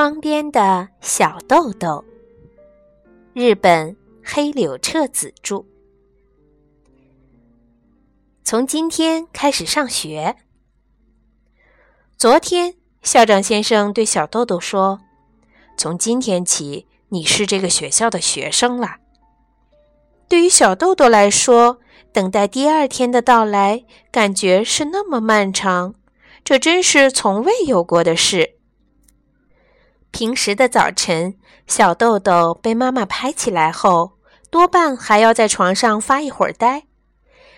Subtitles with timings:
[0.00, 2.02] 窗边的小豆豆，
[3.34, 5.62] 日本黑柳彻子著。
[8.42, 10.36] 从今天开始上学。
[12.16, 15.02] 昨天校长先生对小豆豆说
[15.76, 18.96] ：“从今天起，你是这个学校的学生了。”
[20.30, 21.78] 对于小豆豆来说，
[22.10, 25.94] 等待第二天的到来，感觉是那么漫长，
[26.42, 28.59] 这真是从未有过的事。
[30.10, 34.18] 平时的早晨，小豆豆被妈妈拍起来后，
[34.50, 36.84] 多半还要在床上发一会儿呆。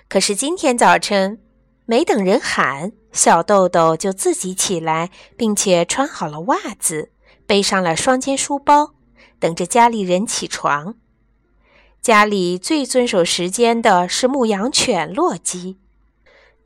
[0.09, 1.41] 可是今天早晨，
[1.87, 7.11] 没等人喊，小豆豆就自己起来，并且穿好了袜子，
[7.47, 8.93] 背上了双肩书包，
[9.41, 10.95] 等着家里人起床。
[12.01, 15.79] 家里最遵守时间的是牧羊犬洛基，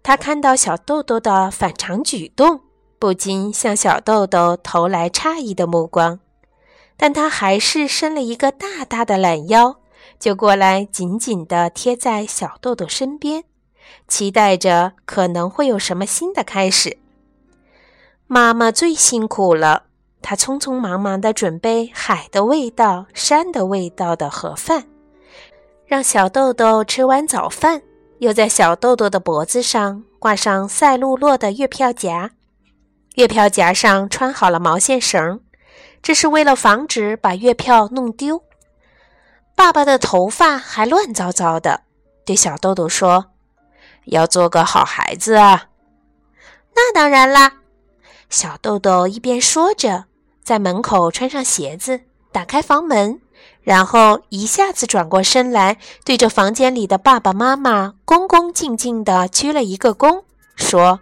[0.03, 2.66] 他看到小豆豆的反常举动。
[2.99, 6.19] 不禁向小豆豆投来诧异的目光，
[6.97, 9.77] 但他还是伸了一个大大的懒腰，
[10.19, 13.45] 就过来紧紧地贴在小豆豆身边，
[14.09, 16.97] 期待着可能会有什么新的开始。
[18.27, 19.85] 妈妈最辛苦了，
[20.23, 24.85] 她匆匆忙忙地准备海的味道、山的味道的盒饭，
[25.85, 27.83] 让小豆豆吃完早饭，
[28.21, 32.33] 又在小豆豆的脖子上挂上赛璐珞的月票夹。
[33.17, 35.41] 月票夹上穿好了毛线绳，
[36.03, 38.43] 这是为了防止把月票弄丢。
[39.55, 41.81] 爸爸的头发还乱糟糟的，
[42.27, 43.31] 对小豆豆说
[44.05, 45.69] ：“要做个好孩子啊！”
[46.77, 47.55] 那当然啦，
[48.29, 50.05] 小豆豆一边说着，
[50.45, 53.23] 在门口穿上鞋子，打开房门，
[53.63, 61.01] 然后一下子转过身来，对着房间里的爸爸妈妈恭恭敬敬地鞠了一个躬，说。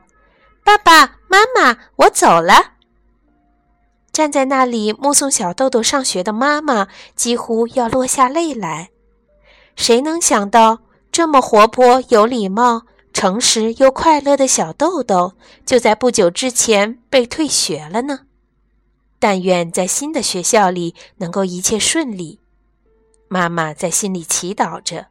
[0.62, 2.74] 爸爸妈妈，我走了。
[4.12, 6.86] 站在那里目送小豆豆上学的妈妈
[7.16, 8.90] 几乎要落下泪来。
[9.74, 10.78] 谁能想到，
[11.10, 15.32] 这么活泼、有礼貌、诚实又快乐的小豆豆，
[15.66, 18.20] 就在不久之前被退学了呢？
[19.18, 22.38] 但愿在新的学校里能够一切顺利。
[23.26, 25.08] 妈妈在心里祈祷着。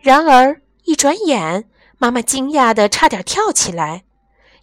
[0.00, 1.68] 然而一转眼，
[1.98, 4.02] 妈妈惊讶的差点跳起来。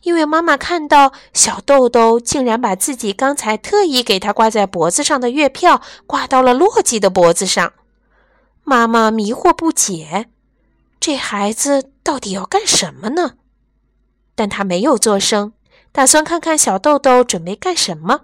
[0.03, 7.73] 因为妈妈看到小豆豆竟然把自己刚才特意给他挂在脖子上的月票挂到了洛基的脖子上，
[8.63, 10.27] 妈妈迷惑不解，
[10.99, 13.33] 这孩子到底要干什么呢？
[14.35, 15.53] 但他没有作声，
[15.91, 18.21] 打算看看小豆豆准备干什么。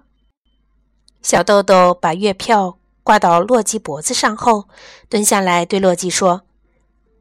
[1.22, 4.68] 小豆豆把月票挂到洛基脖子上后，
[5.08, 6.42] 蹲下来对洛基说：“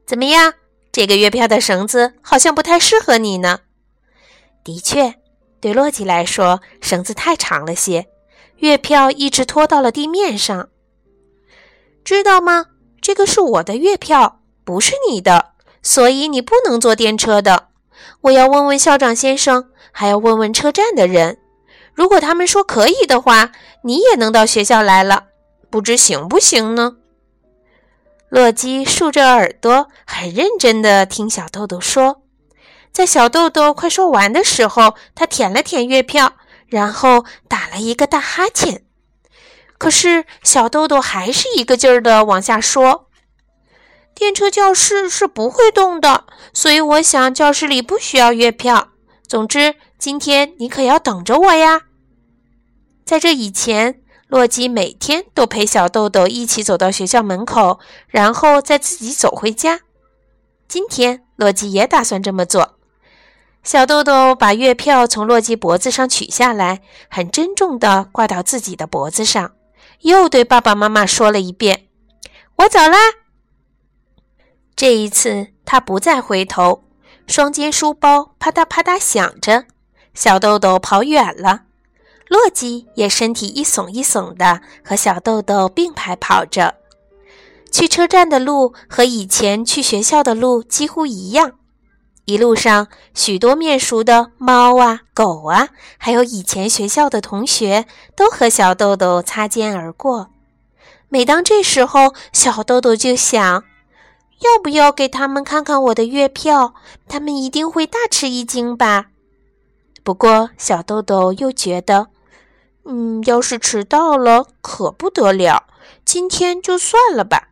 [0.05, 0.55] 怎么样？
[0.91, 3.59] 这个月票的绳子好像不太适合你呢。”
[4.69, 5.15] 的确，
[5.59, 8.07] 对洛基来说，绳子太长了些，
[8.57, 10.69] 月票一直拖到了地面上。
[12.03, 12.67] 知道吗？
[13.01, 17.69] 这个是我的月票，不是你的，所以你不能坐电车的。
[18.21, 21.39] 我要问问校长先生，还要问问车站的人。
[21.95, 23.51] 如果他们说可以的话，
[23.83, 25.25] 你也能到学校来了。
[25.71, 26.97] 不知行不行呢？
[28.29, 32.21] 洛基竖着耳朵，很认真地听小豆豆说。
[32.91, 36.33] 在小豆豆快说完的时候，他舔了舔月票，
[36.67, 38.83] 然后打了一个大哈欠。
[39.77, 43.07] 可是小豆豆还是一个劲儿的往下说
[44.13, 48.89] ：“电车教室是不会动的，所以我想教室里不需要月票。
[49.25, 51.83] 总之，今天你可要等着我呀。”
[53.05, 59.79] 在这以前，洛基每天都陪小豆豆一起走到学校门口，然后再自己走回家。
[60.67, 62.78] 今天，洛基也打算这么做。
[63.63, 69.51] 小豆豆把月票从洛基脖子上取下来，很郑重地挂到自己的脖子上，
[70.01, 71.87] 又对爸爸妈妈说了一遍
[72.57, 72.97] ：“我走啦。”
[74.75, 76.83] 这一次，他不再回头，
[77.27, 79.65] 双肩书包啪嗒啪嗒响着，
[80.13, 81.63] 小豆豆跑远了。
[82.27, 86.75] 洛基也身体一耸一耸的，和小豆豆并排跑着。
[87.71, 91.53] 去车站的路和以前去学校的路几乎一样。
[92.29, 100.29] 一路上，许多面熟的猫啊、狗啊，还有以前学校的同学，都和小豆豆擦肩而过。
[101.07, 106.75] 每当这时候，小豆豆就想：要不要给他们看看我的月票？
[107.07, 109.07] 他们一定会大吃一惊吧。
[110.03, 112.09] 不过，小豆豆又觉得，
[112.85, 115.63] 嗯，要是迟到了，可不得了。
[116.05, 117.49] 今天就算了吧。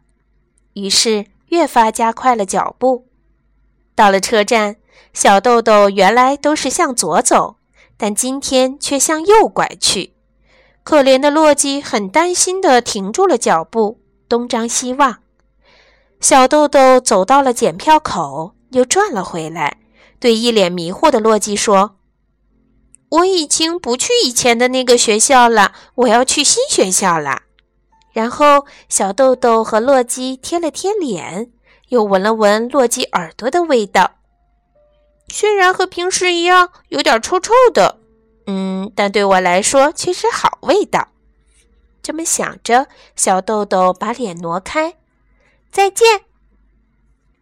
[0.73, 3.06] 于是，越发加快了脚步。
[3.97, 4.75] 到了车站，
[5.11, 7.55] 小豆豆原来都是向左走，
[7.97, 10.13] 但今天却向右拐去。
[10.83, 13.99] 可怜的洛基很担心地停住了脚步，
[14.29, 15.17] 东张西望。
[16.19, 19.79] 小豆豆走到了检票口，又转了回来，
[20.19, 21.95] 对一脸迷惑的洛基说
[23.09, 27.41] ：“我已经不去以前的那个学校了，我要去新学校了。”
[28.13, 31.51] 然后，小豆豆和洛基贴了贴脸，
[31.89, 34.11] 又闻了闻洛基耳朵的味道。
[35.29, 37.99] 虽然和平时一样有点臭臭的，
[38.45, 41.09] 嗯，但对我来说却是好味道。
[42.01, 44.95] 这么想着，小豆豆把脸挪开。
[45.69, 46.21] 再见。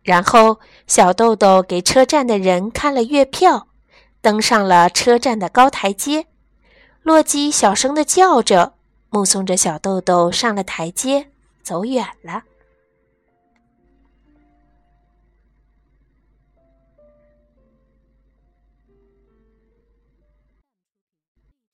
[0.01, 3.68] 然后，小豆豆给车站的人看了月票，
[4.21, 6.25] 登上了车站的高台阶。
[7.03, 8.74] 洛基小声地叫着，
[9.09, 11.27] 目送着小豆豆上了台阶，
[11.62, 12.44] 走远了。